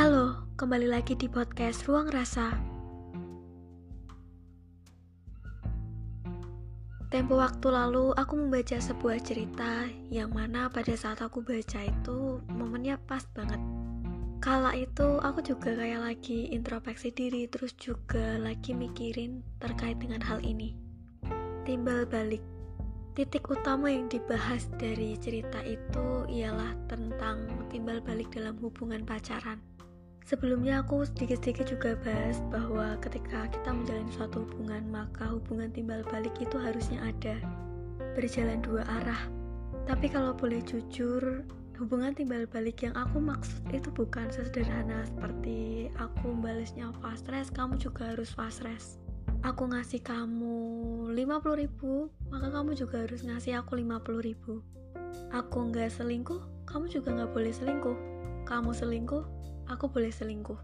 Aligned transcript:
Halo, 0.00 0.48
kembali 0.56 0.88
lagi 0.88 1.12
di 1.12 1.28
podcast 1.28 1.84
Ruang 1.84 2.08
Rasa. 2.08 2.56
Tempo 7.12 7.36
waktu 7.36 7.68
lalu 7.68 8.16
aku 8.16 8.32
membaca 8.32 8.80
sebuah 8.80 9.20
cerita 9.20 9.84
yang 10.08 10.32
mana 10.32 10.72
pada 10.72 10.96
saat 10.96 11.20
aku 11.20 11.44
baca 11.44 11.84
itu 11.84 12.40
momennya 12.48 12.96
pas 13.04 13.28
banget. 13.36 13.60
Kala 14.40 14.72
itu 14.72 15.20
aku 15.20 15.44
juga 15.44 15.76
kayak 15.76 16.00
lagi 16.00 16.48
introspeksi 16.48 17.12
diri 17.12 17.44
terus 17.52 17.76
juga 17.76 18.40
lagi 18.40 18.72
mikirin 18.72 19.44
terkait 19.60 20.00
dengan 20.00 20.24
hal 20.24 20.40
ini. 20.40 20.72
Timbal 21.68 22.08
balik. 22.08 22.40
Titik 23.12 23.52
utama 23.52 23.92
yang 23.92 24.08
dibahas 24.08 24.64
dari 24.80 25.12
cerita 25.20 25.60
itu 25.60 26.24
ialah 26.24 26.72
tentang 26.88 27.68
timbal 27.68 28.00
balik 28.00 28.32
dalam 28.32 28.56
hubungan 28.64 29.04
pacaran. 29.04 29.60
Sebelumnya 30.30 30.86
aku 30.86 31.02
sedikit-sedikit 31.02 31.74
juga 31.74 31.98
bahas 32.06 32.38
bahwa 32.54 32.94
ketika 33.02 33.50
kita 33.50 33.74
menjalani 33.74 34.14
suatu 34.14 34.46
hubungan 34.46 34.86
maka 34.86 35.26
hubungan 35.26 35.74
timbal 35.74 36.06
balik 36.06 36.30
itu 36.38 36.54
harusnya 36.54 37.02
ada 37.02 37.34
berjalan 38.14 38.62
dua 38.62 38.86
arah. 38.86 39.26
Tapi 39.90 40.06
kalau 40.06 40.30
boleh 40.30 40.62
jujur, 40.62 41.42
hubungan 41.82 42.14
timbal 42.14 42.46
balik 42.46 42.78
yang 42.86 42.94
aku 42.94 43.18
maksud 43.18 43.58
itu 43.74 43.90
bukan 43.90 44.30
sesederhana 44.30 45.02
seperti 45.02 45.90
aku 45.98 46.30
balasnya 46.38 46.94
fast 47.02 47.26
rest, 47.26 47.50
kamu 47.50 47.82
juga 47.82 48.14
harus 48.14 48.30
fast 48.30 48.62
rest. 48.62 49.02
Aku 49.42 49.66
ngasih 49.66 49.98
kamu 49.98 51.10
50 51.10 51.58
ribu, 51.58 52.06
maka 52.30 52.54
kamu 52.54 52.78
juga 52.78 53.02
harus 53.02 53.26
ngasih 53.26 53.58
aku 53.58 53.82
50 53.82 54.22
ribu. 54.22 54.62
Aku 55.34 55.74
nggak 55.74 55.90
selingkuh, 55.90 56.70
kamu 56.70 56.86
juga 56.86 57.18
nggak 57.18 57.34
boleh 57.34 57.50
selingkuh. 57.50 57.98
Kamu 58.46 58.70
selingkuh, 58.70 59.26
aku 59.70 59.86
boleh 59.86 60.10
selingkuh. 60.10 60.58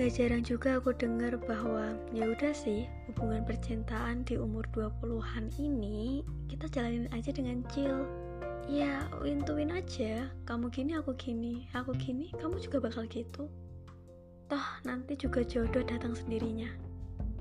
Gak 0.00 0.16
jarang 0.16 0.40
juga 0.40 0.80
aku 0.80 0.96
dengar 0.96 1.36
bahwa 1.44 1.92
ya 2.16 2.24
udah 2.32 2.56
sih 2.56 2.88
hubungan 3.10 3.44
percintaan 3.44 4.24
di 4.24 4.40
umur 4.40 4.64
20-an 4.72 5.52
ini 5.60 6.24
kita 6.48 6.70
jalanin 6.72 7.10
aja 7.12 7.28
dengan 7.34 7.60
chill. 7.68 8.08
Ya, 8.70 9.04
win-to-win 9.18 9.74
aja. 9.74 10.30
Kamu 10.46 10.70
gini, 10.70 10.94
aku 10.94 11.12
gini. 11.18 11.66
Aku 11.74 11.90
gini, 11.98 12.30
kamu 12.38 12.62
juga 12.62 12.78
bakal 12.78 13.04
gitu. 13.10 13.50
Toh, 14.46 14.66
nanti 14.86 15.18
juga 15.18 15.42
jodoh 15.42 15.82
datang 15.82 16.14
sendirinya. 16.14 16.70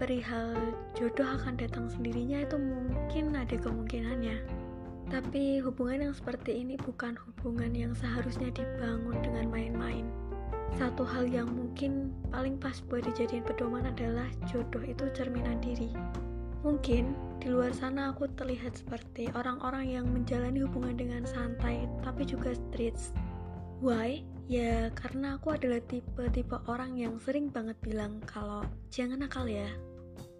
Perihal 0.02 0.58
jodoh 0.98 1.28
akan 1.38 1.54
datang 1.60 1.86
sendirinya 1.86 2.44
itu 2.44 2.58
mungkin 2.58 3.38
ada 3.38 3.56
kemungkinannya. 3.62 4.42
Tapi 5.10 5.58
hubungan 5.66 6.10
yang 6.10 6.16
seperti 6.18 6.62
ini 6.62 6.78
bukan 6.78 7.18
hubungan 7.18 7.74
yang 7.74 7.94
seharusnya 7.98 8.54
dibangun 8.54 9.18
dengan 9.26 9.50
main-main. 9.50 9.99
Satu 10.80 11.04
hal 11.04 11.28
yang 11.28 11.52
mungkin 11.52 12.16
paling 12.32 12.56
pas 12.56 12.80
buat 12.88 13.04
dijadiin 13.04 13.44
pedoman 13.44 13.84
adalah 13.84 14.32
jodoh 14.48 14.80
itu 14.80 15.12
cerminan 15.12 15.60
diri. 15.60 15.92
Mungkin 16.64 17.12
di 17.44 17.52
luar 17.52 17.76
sana 17.76 18.16
aku 18.16 18.32
terlihat 18.40 18.80
seperti 18.80 19.28
orang-orang 19.36 19.92
yang 19.92 20.08
menjalani 20.08 20.64
hubungan 20.64 20.96
dengan 20.96 21.28
santai 21.28 21.84
tapi 22.00 22.24
juga 22.24 22.56
streets. 22.56 23.12
Why? 23.84 24.24
Ya 24.48 24.88
karena 24.96 25.36
aku 25.36 25.52
adalah 25.52 25.84
tipe-tipe 25.84 26.56
orang 26.72 26.96
yang 26.96 27.20
sering 27.20 27.52
banget 27.52 27.76
bilang 27.84 28.24
kalau 28.24 28.64
jangan 28.88 29.20
nakal 29.20 29.52
ya. 29.52 29.68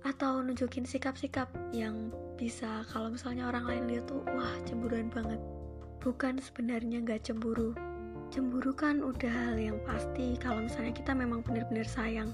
Atau 0.08 0.40
nunjukin 0.40 0.88
sikap-sikap 0.88 1.52
yang 1.76 2.16
bisa 2.40 2.88
kalau 2.88 3.12
misalnya 3.12 3.52
orang 3.52 3.68
lain 3.68 3.92
lihat 3.92 4.08
tuh 4.08 4.24
wah 4.32 4.56
cemburuan 4.64 5.12
banget. 5.12 5.44
Bukan 6.00 6.40
sebenarnya 6.40 7.04
gak 7.04 7.28
cemburu, 7.28 7.76
Cemburu 8.30 8.78
kan 8.78 9.02
udah 9.02 9.30
hal 9.30 9.58
yang 9.58 9.82
pasti 9.82 10.38
kalau 10.38 10.62
misalnya 10.62 10.94
kita 10.94 11.18
memang 11.18 11.42
benar-benar 11.42 11.90
sayang. 11.90 12.30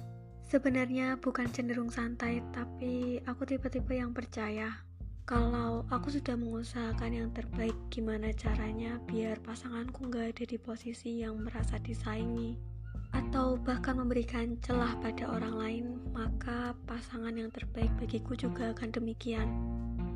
Sebenarnya 0.46 1.18
bukan 1.18 1.50
cenderung 1.50 1.90
santai, 1.90 2.44
tapi 2.52 3.24
aku 3.26 3.48
tipe-tipe 3.48 3.96
yang 3.96 4.12
percaya 4.12 4.86
kalau 5.26 5.82
aku 5.90 6.14
sudah 6.14 6.38
mengusahakan 6.38 7.10
yang 7.10 7.30
terbaik 7.34 7.74
gimana 7.90 8.30
caranya 8.38 9.02
biar 9.10 9.42
pasanganku 9.42 10.06
nggak 10.06 10.38
ada 10.38 10.44
di 10.46 10.58
posisi 10.62 11.26
yang 11.26 11.42
merasa 11.42 11.82
disaingi 11.82 12.75
atau 13.16 13.56
bahkan 13.56 13.96
memberikan 13.96 14.60
celah 14.60 14.92
pada 15.00 15.32
orang 15.32 15.56
lain, 15.56 15.86
maka 16.12 16.76
pasangan 16.84 17.32
yang 17.32 17.48
terbaik 17.48 17.92
bagiku 17.96 18.36
juga 18.36 18.76
akan 18.76 18.92
demikian. 18.92 19.48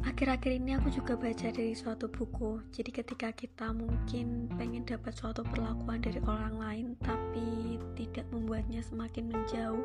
Akhir-akhir 0.03 0.63
ini 0.63 0.79
aku 0.79 0.91
juga 0.95 1.19
baca 1.19 1.47
dari 1.51 1.75
suatu 1.75 2.07
buku. 2.07 2.63
Jadi 2.71 2.91
ketika 2.91 3.35
kita 3.35 3.75
mungkin 3.75 4.47
pengen 4.55 4.87
dapat 4.87 5.11
suatu 5.11 5.43
perlakuan 5.43 5.99
dari 5.99 6.23
orang 6.23 6.55
lain 6.55 6.85
tapi 7.03 7.79
tidak 7.99 8.23
membuatnya 8.31 8.79
semakin 8.79 9.27
menjauh, 9.27 9.83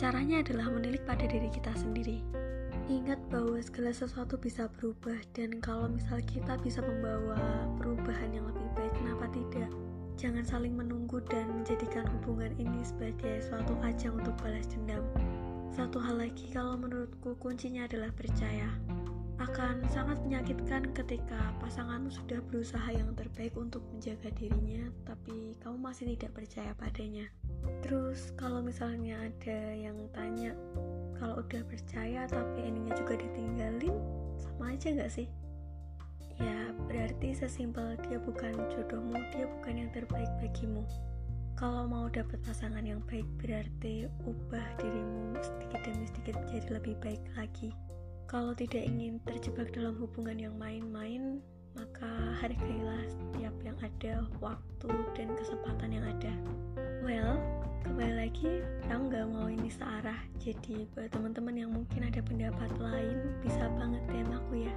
caranya 0.00 0.40
adalah 0.40 0.72
menilik 0.72 1.04
pada 1.04 1.28
diri 1.28 1.52
kita 1.52 1.76
sendiri. 1.76 2.24
Ingat 2.88 3.16
bahwa 3.32 3.56
segala 3.64 3.96
sesuatu 3.96 4.36
bisa 4.36 4.68
berubah 4.76 5.16
dan 5.32 5.56
kalau 5.64 5.88
misal 5.88 6.20
kita 6.24 6.60
bisa 6.60 6.84
membawa 6.84 7.64
perubahan 7.80 8.36
yang 8.36 8.43
Jangan 10.24 10.40
saling 10.48 10.72
menunggu 10.72 11.20
dan 11.28 11.52
menjadikan 11.52 12.08
hubungan 12.08 12.56
ini 12.56 12.80
sebagai 12.80 13.44
suatu 13.44 13.76
ajang 13.84 14.16
untuk 14.16 14.32
balas 14.40 14.64
dendam. 14.72 15.04
Satu 15.68 16.00
hal 16.00 16.16
lagi 16.16 16.48
kalau 16.48 16.80
menurutku 16.80 17.36
kuncinya 17.36 17.84
adalah 17.84 18.08
percaya 18.16 18.72
akan 19.36 19.84
sangat 19.92 20.16
menyakitkan 20.24 20.96
ketika 20.96 21.52
pasanganmu 21.60 22.08
sudah 22.08 22.40
berusaha 22.48 22.88
yang 22.88 23.12
terbaik 23.12 23.52
untuk 23.52 23.84
menjaga 23.92 24.32
dirinya, 24.32 24.88
tapi 25.04 25.60
kamu 25.60 25.76
masih 25.76 26.16
tidak 26.16 26.40
percaya 26.40 26.72
padanya. 26.72 27.28
Terus, 27.84 28.32
kalau 28.40 28.64
misalnya 28.64 29.28
ada 29.28 29.60
yang 29.76 30.08
tanya, 30.16 30.56
kalau 31.20 31.44
udah 31.44 31.60
percaya 31.68 32.24
tapi 32.24 32.64
endingnya 32.64 32.96
juga 32.96 33.20
ditinggalin, 33.20 33.92
sama 34.40 34.72
aja 34.72 34.88
gak 34.96 35.12
sih? 35.12 35.28
Berarti 37.14 37.46
sesimpel 37.46 37.94
dia 38.10 38.18
bukan 38.18 38.58
jodohmu, 38.74 39.14
dia 39.30 39.46
bukan 39.46 39.86
yang 39.86 39.90
terbaik 39.94 40.26
bagimu. 40.42 40.82
Kalau 41.54 41.86
mau 41.86 42.10
dapat 42.10 42.42
pasangan 42.42 42.82
yang 42.82 42.98
baik, 43.06 43.22
berarti 43.38 44.10
ubah 44.26 44.66
dirimu 44.82 45.38
sedikit 45.38 45.78
demi 45.86 46.10
sedikit 46.10 46.34
menjadi 46.42 46.68
lebih 46.74 46.98
baik 46.98 47.22
lagi. 47.38 47.70
Kalau 48.26 48.50
tidak 48.58 48.82
ingin 48.82 49.22
terjebak 49.22 49.70
dalam 49.70 49.94
hubungan 50.02 50.42
yang 50.42 50.58
main-main, 50.58 51.38
maka 51.78 52.34
hargailah 52.42 53.06
setiap 53.06 53.54
yang 53.62 53.78
ada, 53.78 54.26
waktu 54.42 54.90
dan 55.14 55.38
kesempatan 55.38 55.94
yang 55.94 56.02
ada. 56.18 56.34
Well, 57.06 57.38
kembali 57.86 58.26
lagi, 58.26 58.58
aku 58.90 59.02
nggak 59.06 59.26
mau 59.30 59.46
ini 59.46 59.70
searah. 59.70 60.18
Jadi 60.42 60.90
buat 60.98 61.14
teman-teman 61.14 61.62
yang 61.62 61.70
mungkin 61.70 62.10
ada 62.10 62.18
pendapat 62.18 62.74
lain, 62.82 63.38
bisa 63.38 63.70
banget 63.78 64.02
DM 64.10 64.34
aku 64.34 64.66
ya. 64.66 64.74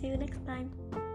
See 0.00 0.06
you 0.06 0.16
next 0.16 0.46
time. 0.46 1.09